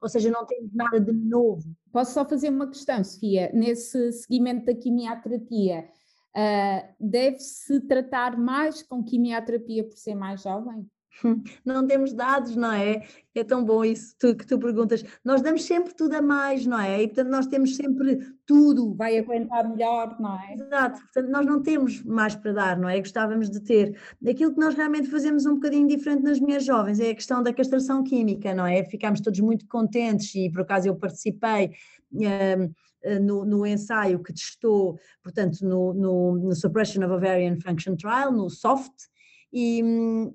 ou 0.00 0.08
seja, 0.08 0.30
não 0.30 0.46
temos 0.46 0.72
nada 0.72 0.98
de 0.98 1.12
novo. 1.12 1.62
Posso 1.92 2.14
só 2.14 2.24
fazer 2.24 2.48
uma 2.48 2.68
questão, 2.68 3.02
Sofia? 3.04 3.50
Nesse 3.52 4.12
seguimento 4.12 4.64
da 4.64 4.74
quimioterapia, 4.74 5.86
Uh, 6.36 6.94
Deve-se 7.00 7.80
tratar 7.80 8.38
mais 8.38 8.82
com 8.82 9.02
quimioterapia 9.02 9.84
por 9.84 9.96
ser 9.96 10.14
mais 10.14 10.42
jovem? 10.42 10.88
Não 11.64 11.86
temos 11.86 12.12
dados, 12.12 12.56
não 12.56 12.72
é? 12.72 13.02
É 13.34 13.44
tão 13.44 13.64
bom 13.64 13.84
isso 13.84 14.14
tu, 14.18 14.34
que 14.34 14.46
tu 14.46 14.58
perguntas. 14.58 15.04
Nós 15.24 15.40
damos 15.40 15.64
sempre 15.64 15.94
tudo 15.94 16.14
a 16.14 16.22
mais, 16.22 16.66
não 16.66 16.80
é? 16.80 17.02
E 17.02 17.06
portanto 17.06 17.28
nós 17.28 17.46
temos 17.46 17.76
sempre 17.76 18.18
tudo. 18.46 18.94
Vai 18.94 19.18
aguentar 19.18 19.68
melhor, 19.68 20.16
não 20.20 20.38
é? 20.38 20.54
Exato, 20.54 21.00
portanto 21.00 21.28
nós 21.28 21.46
não 21.46 21.62
temos 21.62 22.02
mais 22.02 22.34
para 22.34 22.52
dar, 22.52 22.78
não 22.78 22.88
é? 22.88 22.98
Gostávamos 22.98 23.50
de 23.50 23.60
ter. 23.60 23.98
Aquilo 24.26 24.52
que 24.52 24.60
nós 24.60 24.74
realmente 24.74 25.08
fazemos 25.08 25.46
um 25.46 25.54
bocadinho 25.54 25.86
diferente 25.86 26.22
nas 26.22 26.40
minhas 26.40 26.64
jovens 26.64 27.00
é 27.00 27.10
a 27.10 27.14
questão 27.14 27.42
da 27.42 27.52
castração 27.52 28.02
química, 28.02 28.54
não 28.54 28.66
é? 28.66 28.84
Ficámos 28.84 29.20
todos 29.20 29.40
muito 29.40 29.66
contentes 29.66 30.34
e 30.34 30.50
por 30.50 30.62
acaso 30.62 30.88
eu 30.88 30.96
participei. 30.96 31.70
Um, 32.12 32.72
no, 33.20 33.44
no, 33.44 33.66
ensaio 33.66 34.22
que 34.22 34.32
testou, 34.32 34.98
portanto, 35.22 35.60
no, 35.62 35.94
no, 35.94 36.36
no, 36.36 36.54
Suppression 36.54 37.04
of 37.04 37.12
Ovarian 37.12 37.56
Function 37.60 37.96
Trial, 37.96 38.32
no 38.32 38.50
SOFT, 38.50 39.08
e, 39.52 39.82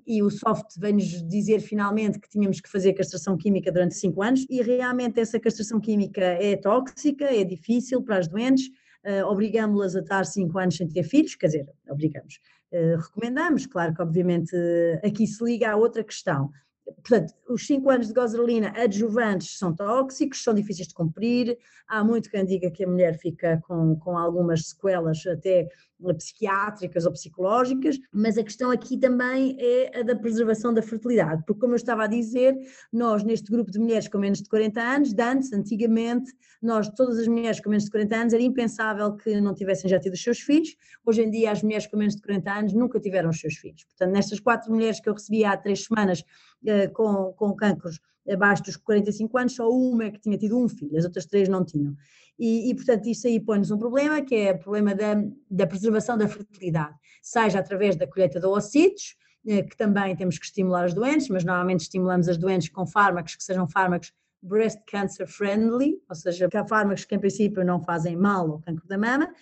e 0.06 0.22
o 0.22 0.30
SOFT 0.30 0.78
vem-nos 0.78 1.26
dizer 1.26 1.60
finalmente 1.60 2.18
que 2.20 2.28
tínhamos 2.28 2.60
que 2.60 2.68
fazer 2.68 2.92
castração 2.92 3.36
química 3.36 3.72
durante 3.72 3.94
5 3.94 4.22
anos, 4.22 4.46
e 4.50 4.60
realmente 4.62 5.20
essa 5.20 5.40
castração 5.40 5.80
química 5.80 6.20
é 6.22 6.56
tóxica, 6.56 7.24
é 7.24 7.44
difícil 7.44 8.02
para 8.02 8.18
as 8.18 8.28
doentes, 8.28 8.66
uh, 9.04 9.26
obrigamos-las 9.26 9.96
a 9.96 10.00
estar 10.00 10.24
5 10.24 10.58
anos 10.58 10.76
sem 10.76 10.88
ter 10.88 11.02
filhos, 11.02 11.34
quer 11.34 11.46
dizer, 11.46 11.66
obrigamos. 11.88 12.38
Uh, 12.72 13.00
recomendamos, 13.00 13.66
claro 13.66 13.94
que 13.94 14.02
obviamente 14.02 14.54
aqui 15.02 15.26
se 15.26 15.42
liga 15.42 15.70
a 15.70 15.76
outra 15.76 16.04
questão, 16.04 16.50
Portanto, 16.94 17.34
os 17.48 17.66
5 17.66 17.90
anos 17.90 18.08
de 18.08 18.14
gozerolina 18.14 18.72
adjuvantes 18.76 19.58
são 19.58 19.74
tóxicos, 19.74 20.42
são 20.42 20.54
difíceis 20.54 20.88
de 20.88 20.94
cumprir. 20.94 21.58
Há 21.88 22.04
muito 22.04 22.30
quem 22.30 22.44
diga 22.44 22.70
que 22.70 22.84
a 22.84 22.88
mulher 22.88 23.18
fica 23.18 23.60
com, 23.66 23.96
com 23.96 24.16
algumas 24.16 24.68
sequelas 24.68 25.26
até 25.26 25.68
psiquiátricas 26.16 27.06
ou 27.06 27.12
psicológicas, 27.12 27.98
mas 28.12 28.36
a 28.36 28.42
questão 28.42 28.70
aqui 28.70 28.98
também 28.98 29.56
é 29.58 30.00
a 30.00 30.02
da 30.02 30.14
preservação 30.14 30.72
da 30.72 30.82
fertilidade, 30.82 31.42
porque 31.46 31.60
como 31.60 31.72
eu 31.72 31.76
estava 31.76 32.04
a 32.04 32.06
dizer, 32.06 32.54
nós 32.92 33.22
neste 33.22 33.50
grupo 33.50 33.70
de 33.70 33.78
mulheres 33.78 34.08
com 34.08 34.18
menos 34.18 34.42
de 34.42 34.48
40 34.48 34.80
anos, 34.80 35.12
de 35.12 35.22
antes, 35.22 35.52
antigamente, 35.52 36.32
nós, 36.62 36.88
todas 36.90 37.18
as 37.18 37.26
mulheres 37.26 37.60
com 37.60 37.70
menos 37.70 37.84
de 37.84 37.90
40 37.90 38.16
anos, 38.16 38.32
era 38.32 38.42
impensável 38.42 39.16
que 39.16 39.40
não 39.40 39.54
tivessem 39.54 39.88
já 39.88 39.98
tido 39.98 40.14
os 40.14 40.22
seus 40.22 40.40
filhos, 40.40 40.76
hoje 41.04 41.22
em 41.22 41.30
dia 41.30 41.50
as 41.50 41.62
mulheres 41.62 41.86
com 41.86 41.96
menos 41.96 42.16
de 42.16 42.22
40 42.22 42.52
anos 42.52 42.72
nunca 42.72 43.00
tiveram 43.00 43.30
os 43.30 43.40
seus 43.40 43.54
filhos, 43.56 43.84
portanto 43.84 44.12
nestas 44.12 44.40
quatro 44.40 44.72
mulheres 44.72 45.00
que 45.00 45.08
eu 45.08 45.14
recebi 45.14 45.44
há 45.44 45.56
três 45.56 45.84
semanas 45.84 46.22
eh, 46.66 46.88
com, 46.88 47.32
com 47.32 47.54
cancros 47.54 48.00
abaixo 48.30 48.62
dos 48.62 48.76
45 48.76 49.38
anos, 49.38 49.54
só 49.54 49.68
uma 49.68 50.04
é 50.04 50.10
que 50.10 50.20
tinha 50.20 50.36
tido 50.36 50.58
um 50.58 50.68
filho, 50.68 50.96
as 50.96 51.04
outras 51.04 51.26
três 51.26 51.48
não 51.48 51.64
tinham. 51.64 51.94
E, 52.38 52.70
e 52.70 52.74
portanto, 52.74 53.06
isso 53.06 53.26
aí 53.26 53.40
põe-nos 53.40 53.70
um 53.70 53.78
problema, 53.78 54.20
que 54.22 54.34
é 54.34 54.52
o 54.52 54.58
problema 54.58 54.94
da, 54.94 55.22
da 55.50 55.66
preservação 55.66 56.18
da 56.18 56.28
fertilidade, 56.28 56.94
seja 57.22 57.58
através 57.58 57.96
da 57.96 58.06
colheita 58.06 58.38
de 58.38 58.46
oocitos, 58.46 59.16
eh, 59.46 59.62
que 59.62 59.76
também 59.76 60.14
temos 60.16 60.38
que 60.38 60.44
estimular 60.44 60.84
as 60.84 60.94
doentes, 60.94 61.28
mas 61.28 61.44
normalmente 61.44 61.80
estimulamos 61.80 62.28
as 62.28 62.36
doentes 62.36 62.68
com 62.68 62.86
fármacos 62.86 63.36
que 63.36 63.44
sejam 63.44 63.66
fármacos 63.68 64.12
breast 64.42 64.78
cancer 64.86 65.26
friendly, 65.26 66.00
ou 66.08 66.14
seja, 66.14 66.48
que 66.48 66.56
há 66.56 66.66
fármacos 66.66 67.04
que 67.04 67.14
em 67.14 67.18
princípio 67.18 67.64
não 67.64 67.80
fazem 67.80 68.16
mal 68.16 68.50
ao 68.50 68.60
cancro 68.60 68.86
da 68.86 68.98
mama, 68.98 69.32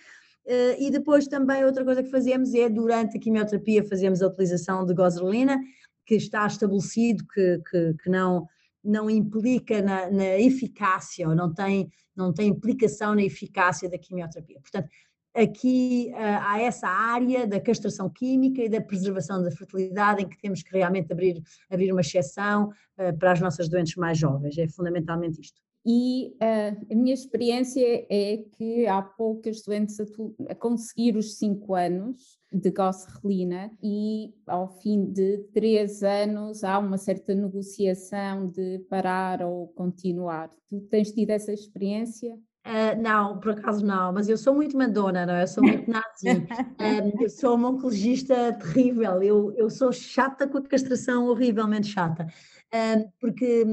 eh, 0.46 0.76
e 0.78 0.90
depois 0.90 1.26
também 1.26 1.64
outra 1.64 1.84
coisa 1.84 2.02
que 2.02 2.10
fazemos 2.10 2.54
é, 2.54 2.68
durante 2.68 3.16
a 3.16 3.20
quimioterapia, 3.20 3.82
fazemos 3.84 4.22
a 4.22 4.26
utilização 4.26 4.84
de 4.84 4.94
gozerolina, 4.94 5.58
que 6.06 6.14
está 6.14 6.46
estabelecido 6.46 7.24
que, 7.26 7.60
que, 7.70 7.94
que 8.02 8.10
não, 8.10 8.46
não 8.84 9.08
implica 9.08 9.80
na, 9.80 10.10
na, 10.10 10.38
eficácia 10.38 11.28
ou 11.28 11.34
não 11.34 11.52
tem, 11.52 11.90
não 12.14 12.32
tem 12.32 12.48
implicação 12.48 13.14
na 13.14 13.22
eficácia 13.22 13.88
da 13.88 13.98
quimioterapia. 13.98 14.60
Portanto, 14.60 14.88
aqui 15.34 16.10
uh, 16.12 16.16
há 16.16 16.60
essa 16.60 16.86
área 16.86 17.46
da 17.46 17.60
castração 17.60 18.08
química 18.10 18.62
e 18.62 18.68
da 18.68 18.80
preservação 18.80 19.42
da 19.42 19.50
fertilidade 19.50 20.22
em 20.22 20.28
que 20.28 20.38
temos 20.38 20.62
que 20.62 20.72
realmente 20.72 21.12
abrir, 21.12 21.42
abrir 21.70 21.90
uma 21.90 22.02
exceção 22.02 22.70
uh, 22.98 23.18
para 23.18 23.32
as 23.32 23.40
nossas 23.40 23.68
doentes 23.68 23.96
mais 23.96 24.18
jovens, 24.18 24.56
é 24.58 24.68
fundamentalmente 24.68 25.40
isto 25.40 25.60
e 25.86 26.34
uh, 26.42 26.86
a 26.90 26.94
minha 26.94 27.12
experiência 27.12 28.06
é 28.08 28.38
que 28.56 28.86
há 28.86 29.02
poucas 29.02 29.62
doentes 29.62 30.00
a, 30.00 30.04
a 30.48 30.54
conseguir 30.54 31.16
os 31.16 31.36
5 31.36 31.74
anos 31.74 32.38
de 32.50 32.70
gosserlina 32.70 33.70
e 33.82 34.32
ao 34.46 34.68
fim 34.80 35.04
de 35.04 35.38
3 35.52 36.02
anos 36.02 36.64
há 36.64 36.78
uma 36.78 36.96
certa 36.96 37.34
negociação 37.34 38.48
de 38.48 38.78
parar 38.88 39.42
ou 39.42 39.68
continuar. 39.68 40.50
Tu 40.70 40.80
tens 40.82 41.12
tido 41.12 41.30
essa 41.30 41.52
experiência? 41.52 42.34
Uh, 42.66 42.98
não, 42.98 43.38
por 43.40 43.50
acaso 43.50 43.84
não, 43.84 44.10
mas 44.10 44.26
eu 44.26 44.38
sou 44.38 44.54
muito 44.54 44.74
mandona, 44.74 45.26
não 45.26 45.34
é? 45.34 45.42
Eu 45.42 45.48
sou 45.48 45.62
muito 45.62 45.90
nazi. 45.90 46.02
Um, 46.80 47.22
eu 47.22 47.30
sou 47.30 47.54
uma 47.54 47.70
oncologista 47.70 48.52
terrível, 48.54 49.22
eu, 49.22 49.54
eu 49.56 49.70
sou 49.70 49.92
chata 49.92 50.46
com 50.46 50.58
a 50.58 50.62
castração, 50.62 51.26
horrivelmente 51.28 51.88
chata. 51.88 52.26
Um, 52.74 53.08
porque 53.20 53.64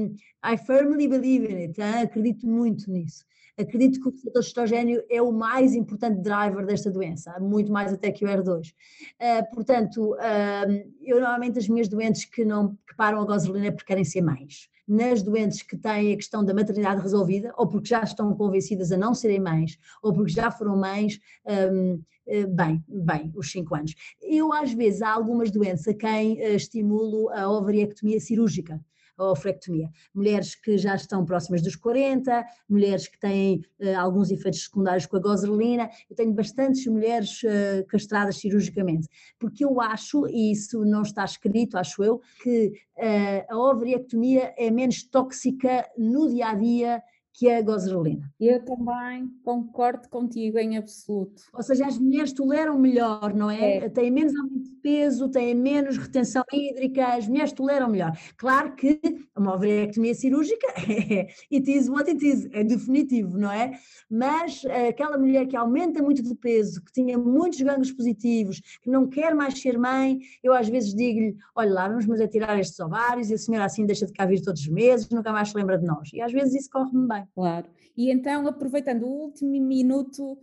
I 0.44 0.56
firmly 0.56 1.08
believe 1.08 1.44
in 1.44 1.56
it, 1.56 1.80
hein? 1.80 2.02
acredito 2.04 2.46
muito 2.46 2.88
nisso. 2.88 3.24
Acredito 3.58 4.00
que 4.00 4.08
o 4.08 4.12
receptor 4.12 4.40
estrogênio 4.40 5.02
é 5.10 5.20
o 5.20 5.32
mais 5.32 5.74
importante 5.74 6.22
driver 6.22 6.64
desta 6.64 6.90
doença, 6.90 7.38
muito 7.40 7.70
mais 7.70 7.92
até 7.92 8.12
que 8.12 8.24
o 8.24 8.28
R2. 8.28 8.68
Uh, 8.68 8.72
ah, 9.20 9.42
portanto, 9.52 10.12
uh, 10.12 10.92
eu 11.00 11.20
normalmente 11.20 11.58
as 11.58 11.68
minhas 11.68 11.88
doentes 11.88 12.24
que 12.24 12.44
não 12.44 12.76
que 12.88 12.96
param 12.96 13.20
a 13.20 13.26
gasolina 13.26 13.66
é 13.66 13.70
porque 13.70 13.86
querem 13.86 14.04
ser 14.04 14.22
mães. 14.22 14.68
Nas 14.86 15.22
doentes 15.22 15.62
que 15.62 15.76
têm 15.76 16.12
a 16.12 16.16
questão 16.16 16.44
da 16.44 16.54
maternidade 16.54 17.02
resolvida, 17.02 17.52
ou 17.56 17.66
porque 17.66 17.88
já 17.88 18.02
estão 18.02 18.34
convencidas 18.34 18.92
a 18.92 18.96
não 18.96 19.14
serem 19.14 19.40
mães, 19.40 19.78
ou 20.02 20.12
porque 20.12 20.32
já 20.32 20.50
foram 20.50 20.76
mães, 20.76 21.18
um, 21.44 21.94
ah, 21.94 22.11
bem, 22.50 22.82
bem, 22.88 23.32
os 23.34 23.50
5 23.50 23.74
anos. 23.74 23.94
Eu, 24.20 24.52
às 24.52 24.72
vezes, 24.72 25.02
há 25.02 25.10
algumas 25.12 25.50
doenças 25.50 25.88
a 25.88 25.94
quem 25.94 26.38
estimulo 26.54 27.30
a 27.30 27.48
ovariectomia 27.50 28.20
cirúrgica 28.20 28.80
a 29.16 29.30
ofrectomia. 29.30 29.90
Mulheres 30.14 30.54
que 30.54 30.76
já 30.78 30.94
estão 30.94 31.24
próximas 31.24 31.62
dos 31.62 31.76
40, 31.76 32.44
mulheres 32.68 33.08
que 33.08 33.18
têm 33.18 33.62
uh, 33.80 33.98
alguns 33.98 34.30
efeitos 34.30 34.64
secundários 34.64 35.06
com 35.06 35.16
a 35.16 35.20
gozerolina. 35.20 35.88
Eu 36.08 36.16
tenho 36.16 36.32
bastantes 36.32 36.86
mulheres 36.86 37.42
uh, 37.42 37.84
castradas 37.88 38.36
cirurgicamente, 38.36 39.08
porque 39.38 39.64
eu 39.64 39.80
acho, 39.80 40.26
e 40.28 40.52
isso 40.52 40.84
não 40.84 41.02
está 41.02 41.24
escrito, 41.24 41.76
acho 41.76 42.02
eu, 42.02 42.20
que 42.42 42.72
uh, 42.96 43.54
a 43.54 43.58
ovariectomia 43.58 44.54
é 44.56 44.70
menos 44.70 45.02
tóxica 45.02 45.86
no 45.96 46.28
dia 46.28 46.48
a 46.48 46.54
dia 46.54 47.02
que 47.32 47.48
é 47.48 47.58
a 47.58 47.62
gozerolina. 47.62 48.30
Eu 48.38 48.64
também 48.64 49.28
concordo 49.42 50.08
contigo 50.08 50.58
em 50.58 50.76
absoluto. 50.76 51.42
Ou 51.52 51.62
seja, 51.62 51.86
as 51.86 51.98
mulheres 51.98 52.32
toleram 52.32 52.78
melhor, 52.78 53.34
não 53.34 53.50
é? 53.50 53.78
é. 53.78 53.88
Têm 53.88 54.10
menos 54.10 54.34
aumento 54.36 54.62
de 54.62 54.76
peso, 54.82 55.28
têm 55.28 55.54
menos 55.54 55.96
retenção 55.96 56.44
hídrica, 56.52 57.06
as 57.06 57.26
mulheres 57.26 57.52
toleram 57.52 57.88
melhor. 57.88 58.16
Claro 58.36 58.74
que 58.74 59.00
uma 59.36 59.54
ovariectomia 59.54 60.14
cirúrgica 60.14 60.66
é 60.88 61.28
it 61.52 61.70
is 61.70 61.88
what 61.88 62.08
it 62.08 62.24
is, 62.24 62.48
é 62.52 62.62
definitivo, 62.62 63.38
não 63.38 63.50
é? 63.50 63.72
Mas 64.10 64.62
aquela 64.88 65.18
mulher 65.18 65.46
que 65.46 65.56
aumenta 65.56 66.02
muito 66.02 66.22
de 66.22 66.34
peso, 66.34 66.82
que 66.84 66.92
tinha 66.92 67.16
muitos 67.18 67.60
ganhos 67.60 67.90
positivos, 67.90 68.60
que 68.82 68.90
não 68.90 69.08
quer 69.08 69.34
mais 69.34 69.60
ser 69.60 69.78
mãe, 69.78 70.18
eu 70.42 70.52
às 70.52 70.68
vezes 70.68 70.94
digo-lhe, 70.94 71.36
olha 71.54 71.72
lá, 71.72 71.88
vamos 71.88 72.06
mas 72.06 72.20
é 72.20 72.28
tirar 72.28 72.58
estes 72.58 72.78
ovários 72.78 73.30
e 73.30 73.34
a 73.34 73.38
senhora 73.38 73.64
assim 73.64 73.86
deixa 73.86 74.06
de 74.06 74.12
cá 74.12 74.26
vir 74.26 74.42
todos 74.42 74.60
os 74.60 74.68
meses, 74.68 75.08
nunca 75.08 75.32
mais 75.32 75.48
se 75.48 75.56
lembra 75.56 75.78
de 75.78 75.86
nós. 75.86 76.10
E 76.12 76.20
às 76.20 76.32
vezes 76.32 76.54
isso 76.54 76.70
corre-me 76.70 77.08
bem. 77.08 77.21
Claro. 77.34 77.68
E 77.96 78.10
então, 78.10 78.46
aproveitando 78.46 79.04
o 79.04 79.24
último 79.24 79.50
minuto, 79.60 80.38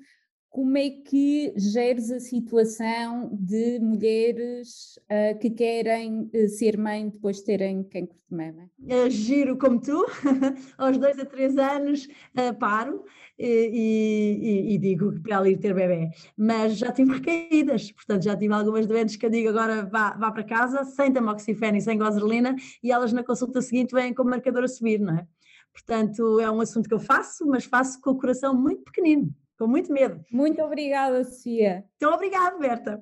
como 0.50 0.78
é 0.78 0.90
que 0.90 1.54
geres 1.56 2.10
a 2.12 2.20
situação 2.20 3.30
de 3.32 3.80
mulheres 3.80 5.00
uh, 5.04 5.38
que 5.40 5.52
querem 5.52 6.30
uh, 6.34 6.48
ser 6.50 6.76
mãe 6.76 7.08
depois 7.08 7.38
de 7.38 7.46
terem 7.46 7.84
cancro 7.84 8.18
de 8.28 8.36
mama? 8.36 8.70
Uh, 8.80 9.10
giro 9.10 9.58
como 9.58 9.80
tu, 9.80 10.06
aos 10.78 10.98
dois 10.98 11.20
a 11.20 11.26
três 11.26 11.56
anos 11.56 12.08
uh, 12.36 12.58
paro 12.58 13.06
e, 13.38 13.46
e, 13.46 14.74
e, 14.74 14.78
digo 14.80 15.14
que 15.14 15.20
para 15.22 15.48
ir 15.48 15.58
ter 15.58 15.74
bebê, 15.74 16.10
mas 16.36 16.78
já 16.78 16.92
tive 16.92 17.14
recaídas, 17.14 17.92
portanto 17.92 18.24
já 18.24 18.36
tive 18.36 18.54
algumas 18.54 18.88
doentes 18.88 19.16
que 19.16 19.26
eu 19.26 19.30
digo 19.30 19.50
agora 19.50 19.86
vá, 19.86 20.16
vá 20.16 20.32
para 20.32 20.44
casa 20.44 20.84
sem 20.84 21.14
tamoxifeno 21.14 21.78
e 21.78 21.82
sem 21.82 21.98
gozerolina 21.98 22.56
e 22.84 22.92
elas 22.92 23.14
na 23.14 23.24
consulta 23.24 23.62
seguinte 23.62 23.94
vêm 23.94 24.14
com 24.14 24.24
o 24.24 24.26
marcador 24.26 24.64
a 24.64 24.68
subir, 24.68 25.00
não 25.00 25.16
é? 25.16 25.28
Portanto, 25.74 26.40
é 26.40 26.50
um 26.52 26.62
assunto 26.62 26.88
que 26.88 26.94
eu 26.94 27.00
faço, 27.00 27.46
mas 27.48 27.66
faço 27.66 28.00
com 28.02 28.12
o 28.12 28.18
coração 28.18 28.54
muito 28.54 28.84
pequenino, 28.84 29.34
com 29.58 29.68
muito 29.68 29.92
medo. 29.92 30.24
Muito 30.32 30.62
obrigada, 30.62 31.24
Sofia. 31.24 31.84
Então, 31.96 32.14
obrigada, 32.14 32.58
Berta. 32.58 33.02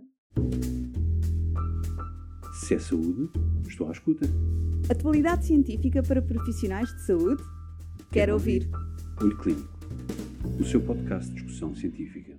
Se 2.53 2.75
é 2.75 2.79
saúde, 2.79 3.29
estou 3.67 3.88
à 3.88 3.91
escuta. 3.91 4.25
Atualidade 4.89 5.45
científica 5.45 6.01
para 6.03 6.21
profissionais 6.21 6.89
de 6.93 7.05
saúde? 7.05 7.43
Quero, 7.43 8.09
Quero 8.12 8.33
ouvir. 8.33 8.69
ouvir. 8.74 9.24
Olho 9.24 9.38
Clínico, 9.38 9.69
o 10.59 10.63
seu 10.63 10.81
podcast 10.81 11.29
de 11.29 11.36
discussão 11.36 11.75
científica. 11.75 12.37